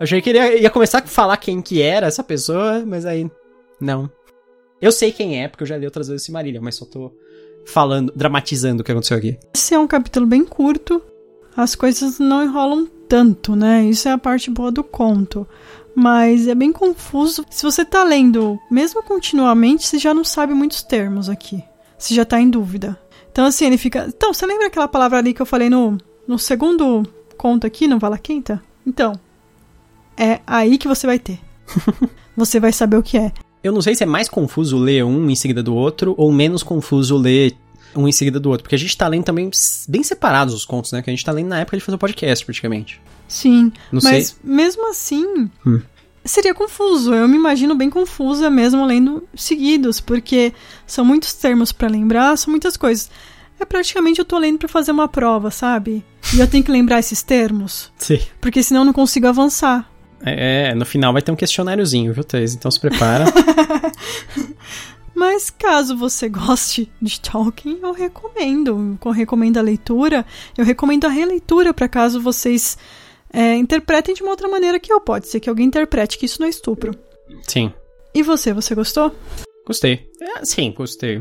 Achei 0.00 0.20
que 0.20 0.30
ele 0.30 0.38
ia, 0.38 0.62
ia 0.62 0.70
começar 0.70 0.98
a 0.98 1.06
falar 1.06 1.36
quem 1.36 1.62
que 1.62 1.80
era 1.80 2.06
essa 2.06 2.22
pessoa, 2.22 2.84
mas 2.84 3.06
aí, 3.06 3.30
não. 3.80 4.10
Eu 4.80 4.92
sei 4.92 5.12
quem 5.12 5.42
é, 5.42 5.48
porque 5.48 5.62
eu 5.62 5.68
já 5.68 5.76
li 5.76 5.84
outras 5.84 6.08
vezes 6.08 6.22
esse 6.22 6.32
Marília, 6.32 6.60
mas 6.60 6.74
só 6.74 6.84
tô 6.84 7.12
falando, 7.64 8.12
dramatizando 8.14 8.82
o 8.82 8.84
que 8.84 8.92
aconteceu 8.92 9.16
aqui. 9.16 9.38
Esse 9.54 9.74
é 9.74 9.78
um 9.78 9.86
capítulo 9.86 10.26
bem 10.26 10.44
curto, 10.44 11.02
as 11.56 11.74
coisas 11.74 12.18
não 12.18 12.42
enrolam 12.42 12.86
tanto, 13.08 13.54
né? 13.54 13.84
Isso 13.84 14.08
é 14.08 14.12
a 14.12 14.18
parte 14.18 14.50
boa 14.50 14.72
do 14.72 14.82
conto. 14.82 15.46
Mas 15.94 16.48
é 16.48 16.54
bem 16.54 16.72
confuso. 16.72 17.44
Se 17.48 17.62
você 17.62 17.84
tá 17.84 18.02
lendo, 18.02 18.58
mesmo 18.68 19.02
continuamente, 19.02 19.86
você 19.86 19.98
já 19.98 20.12
não 20.12 20.24
sabe 20.24 20.52
muitos 20.52 20.82
termos 20.82 21.28
aqui. 21.28 21.62
Você 21.96 22.14
já 22.14 22.24
tá 22.24 22.40
em 22.40 22.50
dúvida. 22.50 22.98
Então, 23.30 23.46
assim, 23.46 23.66
ele 23.66 23.78
fica. 23.78 24.06
Então, 24.08 24.34
você 24.34 24.44
lembra 24.44 24.66
aquela 24.66 24.88
palavra 24.88 25.18
ali 25.18 25.32
que 25.32 25.40
eu 25.40 25.46
falei 25.46 25.70
no, 25.70 25.96
no 26.26 26.38
segundo 26.38 27.04
conto 27.36 27.66
aqui, 27.66 27.86
no 27.86 27.98
Vala 27.98 28.18
Quinta? 28.18 28.60
Então, 28.84 29.12
é 30.16 30.40
aí 30.46 30.78
que 30.78 30.88
você 30.88 31.06
vai 31.06 31.18
ter. 31.18 31.38
você 32.36 32.60
vai 32.60 32.72
saber 32.72 32.96
o 32.96 33.02
que 33.02 33.16
é. 33.16 33.32
Eu 33.62 33.72
não 33.72 33.80
sei 33.80 33.94
se 33.94 34.02
é 34.02 34.06
mais 34.06 34.28
confuso 34.28 34.78
ler 34.78 35.04
um 35.04 35.30
em 35.30 35.34
seguida 35.34 35.62
do 35.62 35.74
outro 35.74 36.14
ou 36.18 36.30
menos 36.30 36.62
confuso 36.62 37.16
ler 37.16 37.56
um 37.96 38.06
em 38.06 38.12
seguida 38.12 38.38
do 38.38 38.50
outro. 38.50 38.64
Porque 38.64 38.74
a 38.74 38.78
gente 38.78 38.96
tá 38.96 39.08
lendo 39.08 39.24
também 39.24 39.50
bem 39.88 40.02
separados 40.02 40.54
os 40.54 40.64
contos, 40.64 40.92
né? 40.92 41.00
Que 41.00 41.10
a 41.10 41.12
gente 41.12 41.24
tá 41.24 41.32
lendo 41.32 41.48
na 41.48 41.60
época 41.60 41.78
de 41.78 41.84
fazer 41.84 41.96
o 41.96 41.98
podcast, 41.98 42.44
praticamente. 42.44 43.00
Sim. 43.28 43.72
Não 43.90 44.00
mas 44.02 44.28
sei. 44.28 44.36
mesmo 44.44 44.90
assim. 44.90 45.50
Hum. 45.66 45.80
Seria 46.24 46.54
confuso, 46.54 47.12
eu 47.12 47.28
me 47.28 47.36
imagino 47.36 47.74
bem 47.74 47.90
confusa 47.90 48.48
mesmo 48.48 48.82
lendo 48.86 49.28
seguidos, 49.34 50.00
porque 50.00 50.54
são 50.86 51.04
muitos 51.04 51.34
termos 51.34 51.70
para 51.70 51.86
lembrar, 51.86 52.38
são 52.38 52.50
muitas 52.50 52.78
coisas. 52.78 53.10
É 53.60 53.64
praticamente 53.66 54.20
eu 54.20 54.24
tô 54.24 54.38
lendo 54.38 54.58
para 54.58 54.68
fazer 54.68 54.90
uma 54.90 55.06
prova, 55.06 55.50
sabe? 55.50 56.02
E 56.34 56.40
eu 56.40 56.46
tenho 56.46 56.64
que 56.64 56.70
lembrar 56.70 56.98
esses 56.98 57.22
termos. 57.22 57.92
Sim. 57.98 58.20
Porque 58.40 58.62
senão 58.62 58.80
eu 58.80 58.84
não 58.86 58.92
consigo 58.94 59.26
avançar. 59.26 59.90
É, 60.24 60.70
é, 60.70 60.74
no 60.74 60.86
final 60.86 61.12
vai 61.12 61.20
ter 61.20 61.30
um 61.30 61.36
questionáriozinho, 61.36 62.12
viu, 62.12 62.24
Thais? 62.24 62.54
Então 62.54 62.70
se 62.70 62.80
prepara. 62.80 63.26
Mas 65.14 65.48
caso 65.48 65.96
você 65.96 66.28
goste 66.28 66.90
de 67.00 67.20
Tolkien, 67.20 67.78
eu 67.82 67.92
recomendo. 67.92 68.98
Eu 69.04 69.10
recomendo 69.12 69.58
a 69.58 69.62
leitura, 69.62 70.26
eu 70.56 70.64
recomendo 70.64 71.04
a 71.04 71.08
releitura 71.08 71.72
para 71.72 71.88
caso 71.88 72.20
vocês 72.20 72.76
é, 73.32 73.54
interpretem 73.54 74.14
de 74.14 74.22
uma 74.22 74.30
outra 74.30 74.48
maneira 74.48 74.80
que 74.80 74.92
eu. 74.92 75.00
Pode 75.00 75.28
ser 75.28 75.40
que 75.40 75.48
alguém 75.48 75.66
interprete 75.66 76.18
que 76.18 76.26
isso 76.26 76.40
não 76.40 76.46
é 76.46 76.50
estupro. 76.50 76.94
Sim. 77.46 77.72
E 78.14 78.22
você, 78.22 78.52
você 78.52 78.74
gostou? 78.74 79.14
Gostei. 79.66 80.08
É, 80.20 80.44
sim, 80.44 80.72
gostei. 80.72 81.20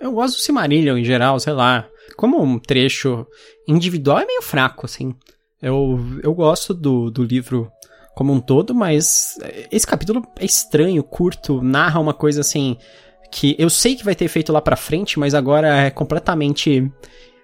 Eu 0.00 0.12
gosto 0.12 0.36
do 0.36 0.40
Silmarillion 0.40 0.96
em 0.96 1.04
geral, 1.04 1.38
sei 1.38 1.52
lá. 1.52 1.88
Como 2.16 2.42
um 2.42 2.58
trecho 2.58 3.26
individual 3.66 4.20
é 4.20 4.26
meio 4.26 4.42
fraco, 4.42 4.86
assim. 4.86 5.14
Eu, 5.60 5.98
eu 6.22 6.34
gosto 6.34 6.72
do, 6.74 7.10
do 7.10 7.22
livro 7.22 7.70
como 8.18 8.32
um 8.32 8.40
todo, 8.40 8.74
mas 8.74 9.38
esse 9.70 9.86
capítulo 9.86 10.26
é 10.40 10.44
estranho, 10.44 11.04
curto, 11.04 11.62
narra 11.62 12.00
uma 12.00 12.12
coisa 12.12 12.40
assim 12.40 12.76
que 13.30 13.54
eu 13.56 13.70
sei 13.70 13.94
que 13.94 14.04
vai 14.04 14.12
ter 14.12 14.26
feito 14.26 14.52
lá 14.52 14.60
pra 14.60 14.74
frente, 14.74 15.20
mas 15.20 15.34
agora 15.34 15.84
é 15.84 15.88
completamente 15.88 16.90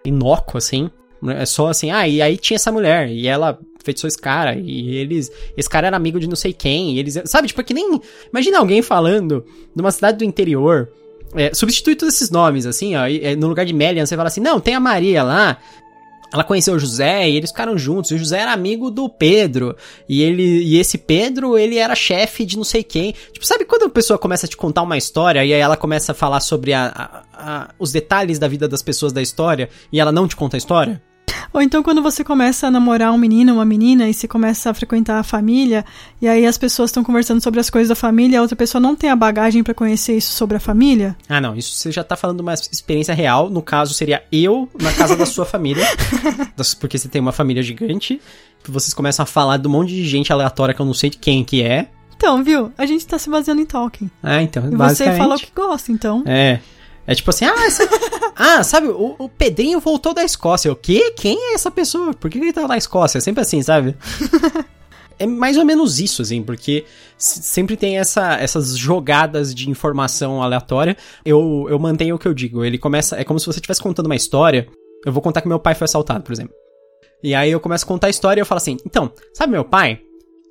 inócuo, 0.05 0.59
assim. 0.59 0.91
É 1.29 1.47
só 1.47 1.69
assim, 1.69 1.93
ah, 1.93 2.09
e 2.09 2.21
aí 2.21 2.37
tinha 2.37 2.57
essa 2.57 2.73
mulher, 2.73 3.09
e 3.09 3.29
ela 3.29 3.57
feitiçou 3.85 4.09
esse 4.09 4.19
cara, 4.19 4.57
e 4.57 4.97
eles. 4.97 5.31
Esse 5.57 5.71
cara 5.71 5.87
era 5.87 5.97
amigo 5.97 6.19
de 6.19 6.29
não 6.29 6.35
sei 6.35 6.53
quem, 6.53 6.97
e 6.97 6.99
eles. 6.99 7.23
Sabe, 7.25 7.47
tipo, 7.47 7.61
é 7.61 7.65
que 7.65 7.73
nem. 7.73 8.01
Imagina 8.33 8.59
alguém 8.59 8.83
falando 8.83 9.45
numa 9.77 9.93
cidade 9.93 10.19
do 10.19 10.25
interior. 10.25 10.91
É, 11.37 11.55
substitui 11.55 11.95
todos 11.95 12.17
esses 12.17 12.31
nomes, 12.31 12.67
assim, 12.67 12.97
ó. 12.97 13.07
E, 13.07 13.37
no 13.37 13.47
lugar 13.47 13.65
de 13.65 13.73
Melian, 13.73 14.05
você 14.05 14.17
fala 14.17 14.27
assim, 14.27 14.41
não, 14.41 14.59
tem 14.59 14.75
a 14.75 14.81
Maria 14.81 15.23
lá, 15.23 15.57
ela 16.35 16.43
conheceu 16.43 16.75
o 16.75 16.79
José 16.81 17.31
e 17.31 17.37
eles 17.37 17.51
ficaram 17.51 17.79
juntos. 17.79 18.11
E 18.11 18.15
o 18.15 18.19
José 18.19 18.41
era 18.41 18.53
amigo 18.53 18.91
do 18.91 19.09
Pedro. 19.09 19.77
E 20.09 20.21
ele 20.21 20.43
e 20.43 20.79
esse 20.79 20.99
Pedro, 20.99 21.57
ele 21.57 21.79
era 21.79 21.95
chefe 21.95 22.45
de 22.45 22.57
não 22.57 22.65
sei 22.65 22.83
quem. 22.83 23.15
Tipo, 23.33 23.47
sabe 23.47 23.65
quando 23.65 23.85
a 23.85 23.89
pessoa 23.89 24.19
começa 24.19 24.47
a 24.47 24.49
te 24.49 24.57
contar 24.57 24.83
uma 24.83 24.99
história 24.99 25.45
e 25.45 25.55
aí 25.55 25.61
ela 25.61 25.77
começa 25.77 26.11
a 26.11 26.15
falar 26.15 26.41
sobre 26.41 26.73
a, 26.73 26.87
a, 26.87 27.23
a, 27.33 27.69
os 27.79 27.93
detalhes 27.93 28.37
da 28.41 28.49
vida 28.49 28.67
das 28.67 28.83
pessoas 28.83 29.13
da 29.13 29.23
história 29.23 29.69
e 29.93 30.01
ela 30.01 30.11
não 30.11 30.27
te 30.27 30.35
conta 30.35 30.57
a 30.57 30.59
história? 30.59 31.01
Ou 31.55 31.63
então 31.63 31.85
quando 31.85 32.03
você 32.03 32.25
começa 32.25 32.67
a 32.67 32.71
namorar 32.71 33.13
um 33.13 33.17
menino, 33.17 33.55
uma 33.55 33.65
menina, 33.65 34.09
e 34.09 34.13
você 34.13 34.27
começa 34.27 34.71
a 34.71 34.75
frequentar 34.75 35.21
a 35.21 35.23
família, 35.23 35.85
e 36.21 36.27
aí 36.27 36.45
as 36.45 36.59
pessoas 36.59 36.91
estão 36.91 37.05
conversando 37.05 37.41
sobre 37.41 37.61
as 37.61 37.71
coisas 37.71 37.89
da 37.89 37.95
família, 37.95 38.41
a 38.41 38.43
outra 38.43 38.57
pessoa 38.57 38.81
não 38.81 38.97
tem 38.97 39.09
a 39.09 39.15
bagagem 39.15 39.63
para 39.63 39.73
conhecer 39.73 40.17
isso 40.17 40.33
sobre 40.33 40.57
a 40.57 40.61
família. 40.61 41.17
Ah, 41.29 41.41
não, 41.41 41.55
isso 41.55 41.77
você 41.77 41.93
já 41.93 42.03
tá 42.03 42.17
falando 42.17 42.39
de 42.39 42.43
uma 42.43 42.55
experiência 42.55 43.15
real, 43.15 43.49
no 43.49 43.63
caso 43.63 43.95
seria 43.95 44.25
eu 44.33 44.69
na 44.83 44.93
casa 44.93 45.15
da 45.15 45.25
sua 45.25 45.45
família, 45.45 45.87
porque 46.81 46.99
você 46.99 47.09
tem 47.09 47.21
uma 47.21 47.31
família 47.31 47.63
gigante, 47.63 48.21
vocês 48.67 48.93
começam 48.93 49.23
a 49.23 49.27
falar 49.27 49.57
de 49.57 49.69
um 49.69 49.71
monte 49.71 49.91
de 49.91 50.05
gente 50.09 50.33
aleatória 50.33 50.75
que 50.75 50.81
eu 50.81 50.87
não 50.87 50.95
sei 50.95 51.09
de 51.09 51.19
quem 51.19 51.45
que 51.45 51.63
é. 51.63 51.89
Então, 52.17 52.43
viu? 52.43 52.73
A 52.77 52.85
gente 52.85 53.07
tá 53.07 53.17
se 53.17 53.31
baseando 53.31 53.61
em 53.61 53.67
Tolkien. 53.67 54.11
Ah, 54.21 54.43
então, 54.43 54.67
e 54.67 54.75
você 54.75 55.13
fala 55.17 55.37
o 55.37 55.39
que 55.39 55.53
gosta, 55.55 55.93
então. 55.93 56.25
É. 56.27 56.59
É 57.07 57.15
tipo 57.15 57.31
assim, 57.31 57.45
ah, 57.45 57.67
essa... 57.67 57.89
ah 58.35 58.63
sabe, 58.63 58.89
o, 58.89 59.15
o, 59.19 59.29
Pedrinho 59.29 59.81
voltou 59.81 60.15
da 60.15 60.25
Escócia. 60.25 60.73
O 60.73 60.77
quê? 60.77 61.13
Quem 61.17 61.51
é 61.51 61.55
essa 61.55 61.71
pessoa? 61.71 62.15
Por 62.15 62.31
que 62.31 62.39
ele 62.39 62.53
tá 62.53 62.67
na 62.67 62.77
Escócia? 62.77 63.19
É 63.19 63.21
sempre 63.21 63.43
assim, 63.43 63.63
sabe? 63.63 63.97
é 65.19 65.27
mais 65.27 65.57
ou 65.57 65.65
menos 65.65 66.01
isso, 66.01 66.23
assim, 66.23 66.43
porque 66.43 66.85
sempre 67.19 67.77
tem 67.77 67.99
essa, 67.99 68.35
essas 68.37 68.77
jogadas 68.77 69.55
de 69.55 69.71
informação 69.71 70.43
aleatória. 70.43 70.97
Eu, 71.25 71.67
eu 71.69 71.79
mantenho 71.79 72.17
o 72.17 72.19
que 72.19 72.27
eu 72.27 72.35
digo. 72.35 72.65
Ele 72.65 72.79
começa. 72.79 73.17
É 73.17 73.25
como 73.25 73.39
se 73.39 73.47
você 73.47 73.59
estivesse 73.59 73.83
contando 73.83 74.07
uma 74.07 74.17
história. 74.17 74.67
Eu 75.05 75.13
vou 75.13 75.23
contar 75.23 75.43
que 75.43 75.49
meu 75.49 75.59
pai 75.59 75.75
foi 75.75 75.85
assaltado, 75.85 76.25
por 76.25 76.33
exemplo. 76.33 76.55
E 77.23 77.35
aí 77.35 77.51
eu 77.51 77.61
começo 77.61 77.85
a 77.85 77.89
contar 77.89 78.07
a 78.09 78.11
história 78.11 78.41
e 78.41 78.43
eu 78.43 78.47
falo 78.47 78.59
assim: 78.59 78.77
então, 78.85 79.13
sabe 79.33 79.53
meu 79.53 79.65
pai? 79.65 80.01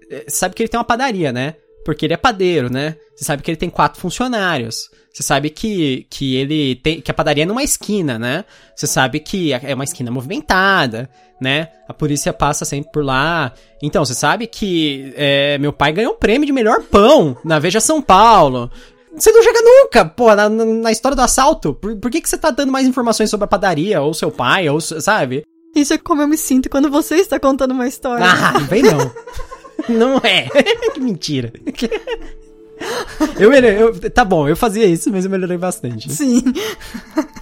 É, 0.09 0.25
sabe 0.27 0.53
que 0.55 0.61
ele 0.61 0.69
tem 0.69 0.77
uma 0.77 0.83
padaria, 0.83 1.31
né? 1.31 1.55
Porque 1.83 2.05
ele 2.05 2.13
é 2.13 2.17
padeiro, 2.17 2.71
né? 2.71 2.95
Você 3.15 3.25
sabe 3.25 3.43
que 3.43 3.51
ele 3.51 3.57
tem 3.57 3.69
quatro 3.69 3.99
funcionários. 3.99 4.89
Você 5.13 5.21
sabe 5.21 5.49
que, 5.51 6.07
que 6.09 6.35
ele 6.35 6.75
tem. 6.75 6.99
que 6.99 7.11
a 7.11 7.13
padaria 7.13 7.43
é 7.43 7.45
numa 7.45 7.63
esquina, 7.63 8.17
né? 8.17 8.45
Você 8.75 8.87
sabe 8.87 9.19
que 9.19 9.53
é 9.53 9.75
uma 9.75 9.83
esquina 9.83 10.09
movimentada, 10.09 11.09
né? 11.39 11.69
A 11.87 11.93
polícia 11.93 12.33
passa 12.33 12.65
sempre 12.65 12.91
por 12.91 13.05
lá. 13.05 13.53
Então, 13.81 14.03
você 14.03 14.15
sabe 14.15 14.47
que 14.47 15.13
é, 15.15 15.57
meu 15.59 15.71
pai 15.71 15.91
ganhou 15.91 16.13
o 16.13 16.17
prêmio 16.17 16.47
de 16.47 16.51
melhor 16.51 16.81
pão 16.83 17.37
na 17.45 17.59
Veja 17.59 17.79
São 17.79 18.01
Paulo. 18.01 18.71
Você 19.15 19.31
não 19.31 19.43
chega 19.43 19.59
nunca, 19.61 20.03
pô, 20.03 20.33
na, 20.33 20.49
na 20.49 20.91
história 20.91 21.15
do 21.15 21.21
assalto. 21.21 21.75
Por, 21.75 21.95
por 21.97 22.09
que, 22.09 22.19
que 22.19 22.27
você 22.27 22.37
tá 22.37 22.49
dando 22.49 22.71
mais 22.71 22.87
informações 22.87 23.29
sobre 23.29 23.45
a 23.45 23.47
padaria, 23.47 24.01
ou 24.01 24.13
seu 24.15 24.31
pai, 24.31 24.67
ou 24.67 24.81
sabe? 24.81 25.43
Isso 25.75 25.93
é 25.93 25.97
como 25.99 26.23
eu 26.23 26.27
me 26.27 26.37
sinto 26.37 26.69
quando 26.69 26.89
você 26.89 27.15
está 27.15 27.39
contando 27.39 27.71
uma 27.71 27.87
história. 27.87 28.25
Ah, 28.25 28.57
vem 28.59 28.81
não. 28.81 29.11
não 29.89 30.17
é. 30.17 30.47
que 30.93 30.99
mentira. 30.99 31.51
Eu, 33.39 33.53
eu, 33.53 34.11
tá 34.11 34.25
bom, 34.25 34.47
eu 34.47 34.55
fazia 34.55 34.85
isso, 34.85 35.11
mas 35.11 35.25
eu 35.25 35.31
melhorei 35.31 35.57
bastante. 35.57 36.11
Sim. 36.11 36.43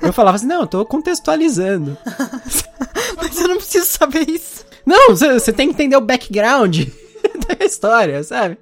Eu 0.02 0.14
falava 0.14 0.36
assim, 0.36 0.46
não, 0.46 0.62
eu 0.62 0.68
tô 0.68 0.86
contextualizando. 0.86 1.98
mas 3.18 3.40
eu 3.40 3.48
não 3.48 3.58
preciso 3.58 3.86
saber 3.86 4.30
isso. 4.30 4.66
Não, 4.86 5.16
você 5.16 5.54
tem 5.54 5.68
que 5.68 5.74
entender 5.74 5.96
o 5.96 6.02
background 6.02 6.82
da 7.48 7.66
história, 7.66 8.24
sabe? 8.24 8.58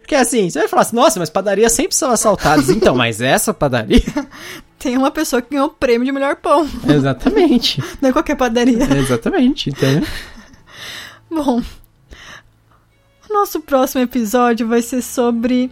Porque 0.00 0.14
assim, 0.14 0.48
você 0.48 0.60
vai 0.60 0.68
falar 0.68 0.82
assim, 0.82 0.96
nossa, 0.96 1.18
mas 1.18 1.30
padarias 1.30 1.72
sempre 1.72 1.96
são 1.96 2.10
assaltadas. 2.10 2.68
Então, 2.70 2.94
mas 2.94 3.20
essa 3.20 3.52
padaria. 3.52 4.02
Tem 4.78 4.96
uma 4.96 5.10
pessoa 5.10 5.42
que 5.42 5.50
ganhou 5.50 5.68
o 5.68 5.70
prêmio 5.70 6.04
de 6.04 6.12
melhor 6.12 6.36
pão. 6.36 6.68
Exatamente. 6.88 7.82
Não 8.00 8.10
é 8.10 8.12
qualquer 8.12 8.36
padaria. 8.36 8.84
Exatamente, 8.98 9.70
entendeu? 9.70 10.06
Bom, 11.30 11.60
nosso 13.32 13.60
próximo 13.60 14.02
episódio 14.02 14.66
vai 14.66 14.82
ser 14.82 15.02
sobre 15.02 15.70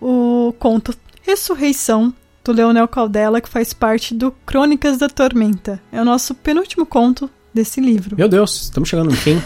o 0.00 0.54
conto 0.58 0.94
Ressurreição 1.22 2.12
do 2.44 2.52
Leonel 2.52 2.86
Caldela, 2.86 3.40
que 3.40 3.48
faz 3.48 3.72
parte 3.72 4.14
do 4.14 4.30
Crônicas 4.30 4.98
da 4.98 5.08
Tormenta. 5.08 5.80
É 5.90 6.00
o 6.00 6.04
nosso 6.04 6.34
penúltimo 6.34 6.84
conto 6.84 7.30
desse 7.52 7.80
livro. 7.80 8.16
Meu 8.16 8.28
Deus, 8.28 8.64
estamos 8.64 8.88
chegando 8.88 9.10
no 9.10 9.16
fim. 9.16 9.40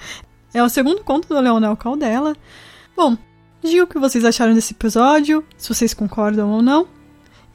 é 0.54 0.62
o 0.62 0.68
segundo 0.68 1.02
conto 1.02 1.28
do 1.28 1.40
Leonel 1.40 1.76
Caldela. 1.76 2.36
Bom, 2.96 3.16
Diga 3.64 3.84
o 3.84 3.86
que 3.86 3.98
vocês 3.98 4.22
acharam 4.26 4.52
desse 4.52 4.74
episódio, 4.74 5.42
se 5.56 5.70
vocês 5.70 5.94
concordam 5.94 6.50
ou 6.50 6.60
não. 6.60 6.86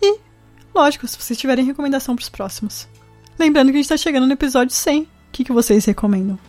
E, 0.01 0.18
lógico, 0.74 1.08
se 1.08 1.16
vocês 1.16 1.38
tiverem 1.38 1.63
recomendação 1.63 2.16
para 2.16 2.24
os 2.24 2.30
próximos. 2.30 2.88
Lembrando 3.38 3.68
que 3.68 3.74
a 3.74 3.75
gente 3.75 3.86
está 3.86 3.96
chegando 3.98 4.25
no 4.25 4.34
episódio 4.34 4.74
100. 4.74 5.04
O 5.04 5.08
que, 5.32 5.44
que 5.44 5.54
vocês 5.54 5.86
recomendam? 5.86 6.39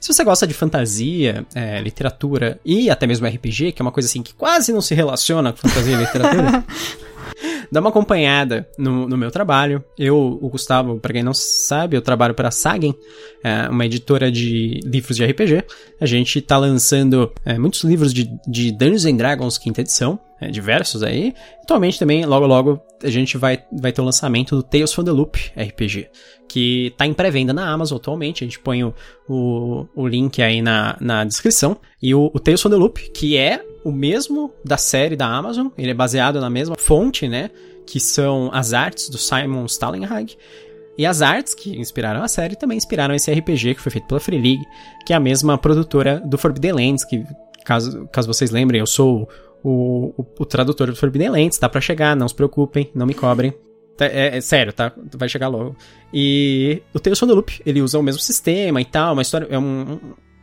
Se 0.00 0.12
você 0.12 0.24
gosta 0.24 0.46
de 0.46 0.54
fantasia, 0.54 1.44
é, 1.54 1.80
literatura 1.80 2.58
e 2.64 2.88
até 2.88 3.06
mesmo 3.06 3.26
RPG, 3.26 3.72
que 3.72 3.82
é 3.82 3.84
uma 3.84 3.92
coisa 3.92 4.08
assim 4.08 4.22
que 4.22 4.32
quase 4.32 4.72
não 4.72 4.80
se 4.80 4.94
relaciona 4.94 5.52
com 5.52 5.58
fantasia 5.58 5.92
e 5.92 5.96
literatura, 5.96 6.64
dá 7.70 7.80
uma 7.80 7.90
acompanhada 7.90 8.68
no, 8.78 9.08
no, 9.08 9.16
meu 9.16 9.30
trabalho. 9.30 9.84
Eu, 9.98 10.38
o 10.40 10.48
Gustavo, 10.48 10.98
para 10.98 11.12
quem 11.12 11.22
não 11.22 11.34
sabe, 11.34 11.96
eu 11.96 12.02
trabalho 12.02 12.34
para 12.34 12.48
a 12.48 12.50
Sagen, 12.50 12.94
é, 13.42 13.68
uma 13.68 13.86
editora 13.86 14.30
de 14.30 14.80
livros 14.84 15.16
de 15.16 15.24
RPG. 15.24 15.64
A 16.00 16.06
gente 16.06 16.40
tá 16.40 16.56
lançando 16.58 17.32
é, 17.44 17.58
muitos 17.58 17.82
livros 17.84 18.12
de, 18.12 18.30
de 18.46 18.72
Dungeons 18.72 19.04
and 19.04 19.16
Dragons 19.16 19.58
quinta 19.58 19.80
edição, 19.80 20.18
é, 20.40 20.50
diversos 20.50 21.02
aí. 21.02 21.34
Atualmente 21.62 21.98
também, 21.98 22.24
logo 22.24 22.46
logo, 22.46 22.80
a 23.02 23.10
gente 23.10 23.36
vai, 23.36 23.62
vai 23.72 23.92
ter 23.92 24.00
o 24.00 24.04
lançamento 24.04 24.56
do 24.56 24.62
Tales 24.62 24.92
from 24.92 25.04
the 25.04 25.12
Loop 25.12 25.38
RPG, 25.56 26.08
que 26.48 26.92
tá 26.96 27.06
em 27.06 27.12
pré-venda 27.12 27.52
na 27.52 27.70
Amazon 27.70 27.96
atualmente. 27.96 28.42
A 28.42 28.46
gente 28.46 28.58
põe 28.58 28.82
o, 28.82 28.94
o, 29.28 29.86
o 29.94 30.06
link 30.06 30.42
aí 30.42 30.62
na, 30.62 30.96
na 31.00 31.24
descrição. 31.24 31.76
E 32.02 32.14
o, 32.14 32.30
o 32.32 32.40
Tales 32.40 32.60
from 32.60 32.70
the 32.70 32.76
Loop, 32.76 33.10
que 33.12 33.36
é 33.36 33.62
o 33.84 33.92
mesmo 33.92 34.52
da 34.64 34.76
série 34.76 35.16
da 35.16 35.26
Amazon, 35.26 35.68
ele 35.76 35.90
é 35.90 35.94
baseado 35.94 36.40
na 36.40 36.50
mesma 36.50 36.76
fonte, 36.78 37.28
né? 37.28 37.50
Que 37.86 37.98
são 37.98 38.50
as 38.52 38.72
artes 38.72 39.08
do 39.08 39.18
Simon 39.18 39.66
Stalenhag. 39.66 40.36
E 40.98 41.06
as 41.06 41.22
artes 41.22 41.54
que 41.54 41.78
inspiraram 41.78 42.22
a 42.22 42.28
série 42.28 42.56
também 42.56 42.76
inspiraram 42.76 43.14
esse 43.14 43.32
RPG 43.32 43.74
que 43.76 43.80
foi 43.80 43.90
feito 43.90 44.06
pela 44.06 44.20
Free 44.20 44.40
League, 44.40 44.64
que 45.06 45.12
é 45.12 45.16
a 45.16 45.20
mesma 45.20 45.56
produtora 45.56 46.20
do 46.20 46.36
Forbidden 46.36 46.72
Lands, 46.72 47.04
que, 47.04 47.24
caso, 47.64 48.06
caso 48.12 48.28
vocês 48.28 48.50
lembrem, 48.50 48.80
eu 48.80 48.86
sou 48.86 49.28
o, 49.62 50.12
o, 50.16 50.26
o 50.38 50.44
tradutor 50.44 50.88
do 50.88 50.96
Forbidden 50.96 51.30
Lands, 51.30 51.58
tá 51.58 51.68
para 51.68 51.80
chegar, 51.80 52.14
não 52.14 52.28
se 52.28 52.34
preocupem, 52.34 52.90
não 52.94 53.06
me 53.06 53.14
cobrem. 53.14 53.54
Tá, 53.96 54.06
é, 54.06 54.36
é, 54.36 54.40
sério, 54.40 54.72
tá? 54.72 54.92
Vai 55.14 55.28
chegar 55.28 55.48
logo. 55.48 55.76
E 56.12 56.82
o 56.92 56.98
Tales 56.98 57.18
from 57.18 57.28
the 57.28 57.34
Loop, 57.34 57.62
ele 57.64 57.80
usa 57.80 57.98
o 57.98 58.02
mesmo 58.02 58.20
sistema 58.20 58.80
e 58.80 58.84
tal, 58.84 59.14
uma 59.14 59.22
história, 59.22 59.46
é 59.50 59.58
um, 59.58 59.98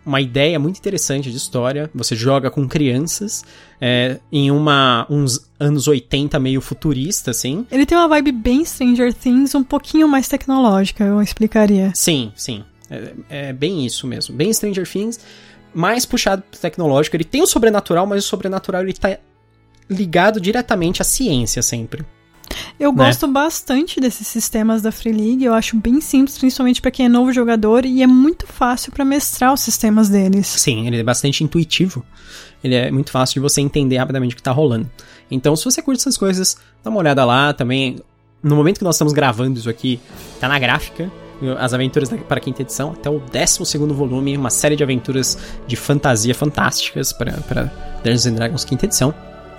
uma 0.07 0.21
ideia 0.21 0.57
muito 0.57 0.77
interessante 0.77 1.29
de 1.29 1.35
história. 1.35 1.91
Você 1.93 2.15
joga 2.15 2.49
com 2.49 2.65
crianças 2.65 3.43
é, 3.79 4.19
em 4.31 4.49
uma 4.49 5.05
uns 5.09 5.49
anos 5.59 5.87
80 5.87 6.39
meio 6.39 6.61
futurista, 6.61 7.31
assim. 7.31 7.67
Ele 7.69 7.85
tem 7.85 7.97
uma 7.97 8.07
vibe 8.07 8.31
bem 8.31 8.63
Stranger 8.63 9.13
Things, 9.13 9.53
um 9.53 9.63
pouquinho 9.63 10.07
mais 10.07 10.29
tecnológica, 10.29 11.03
eu 11.03 11.21
explicaria. 11.21 11.91
Sim, 11.93 12.31
sim. 12.35 12.63
É, 12.89 13.49
é 13.49 13.53
bem 13.53 13.85
isso 13.85 14.07
mesmo. 14.07 14.33
Bem 14.33 14.53
Stranger 14.53 14.89
Things, 14.89 15.19
mais 15.73 16.05
puxado 16.05 16.41
pro 16.49 16.59
tecnológico. 16.59 17.17
Ele 17.17 17.25
tem 17.25 17.41
o 17.41 17.47
sobrenatural, 17.47 18.07
mas 18.07 18.23
o 18.23 18.27
sobrenatural 18.27 18.83
ele 18.83 18.93
tá 18.93 19.17
ligado 19.89 20.39
diretamente 20.39 21.01
à 21.01 21.05
ciência 21.05 21.61
sempre. 21.61 22.05
Eu 22.79 22.91
né? 22.91 23.05
gosto 23.05 23.27
bastante 23.27 23.99
desses 23.99 24.27
sistemas 24.27 24.81
da 24.81 24.91
Free 24.91 25.11
League, 25.11 25.43
eu 25.43 25.53
acho 25.53 25.75
bem 25.77 25.99
simples, 25.99 26.37
principalmente 26.37 26.81
para 26.81 26.91
quem 26.91 27.07
é 27.07 27.09
novo 27.09 27.33
jogador, 27.33 27.85
e 27.85 28.03
é 28.03 28.07
muito 28.07 28.45
fácil 28.45 28.91
para 28.91 29.03
mestrar 29.03 29.53
os 29.53 29.61
sistemas 29.61 30.09
deles. 30.09 30.47
Sim, 30.47 30.87
ele 30.87 30.97
é 30.97 31.03
bastante 31.03 31.43
intuitivo. 31.43 32.05
Ele 32.63 32.75
é 32.75 32.91
muito 32.91 33.11
fácil 33.11 33.35
de 33.35 33.39
você 33.39 33.61
entender 33.61 33.97
rapidamente 33.97 34.33
o 34.33 34.35
que 34.35 34.43
tá 34.43 34.51
rolando. 34.51 34.89
Então, 35.29 35.55
se 35.55 35.65
você 35.65 35.81
curte 35.81 36.01
essas 36.01 36.17
coisas, 36.17 36.57
dá 36.83 36.89
uma 36.89 36.99
olhada 36.99 37.23
lá 37.25 37.53
também. 37.53 37.97
No 38.41 38.55
momento 38.55 38.77
que 38.77 38.83
nós 38.83 38.95
estamos 38.95 39.13
gravando 39.13 39.59
isso 39.59 39.69
aqui, 39.69 39.99
tá 40.39 40.47
na 40.47 40.57
gráfica, 40.57 41.11
as 41.59 41.73
aventuras 41.73 42.09
para 42.27 42.37
a 42.37 42.39
quinta 42.39 42.61
edição, 42.61 42.91
até 42.91 43.09
o 43.09 43.19
12 43.19 43.77
volume, 43.93 44.37
uma 44.37 44.49
série 44.49 44.75
de 44.75 44.83
aventuras 44.83 45.37
de 45.67 45.75
fantasia 45.75 46.33
fantásticas 46.33 47.13
para 47.13 47.71
Dungeons 48.03 48.25
and 48.25 48.33
Dragons 48.33 48.63
quinta 48.63 48.85
edição. 48.85 49.13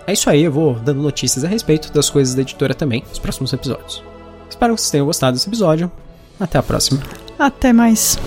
É 0.08 0.14
isso 0.14 0.30
aí, 0.30 0.42
eu 0.42 0.50
vou 0.50 0.72
dando 0.72 1.02
notícias 1.02 1.44
a 1.44 1.48
respeito 1.48 1.92
das 1.92 2.08
coisas 2.08 2.34
da 2.34 2.40
editora 2.40 2.74
também 2.74 3.04
nos 3.10 3.18
próximos 3.18 3.52
episódios. 3.52 4.02
Espero 4.48 4.74
que 4.74 4.80
vocês 4.80 4.90
tenham 4.90 5.04
gostado 5.04 5.34
desse 5.34 5.46
episódio. 5.46 5.92
Até 6.40 6.56
a 6.56 6.62
próxima. 6.62 7.02
Até 7.38 7.74
mais. 7.74 8.18